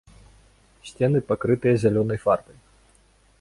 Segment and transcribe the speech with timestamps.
[0.91, 2.59] Сцены пакрытыя зялёнай фарбай.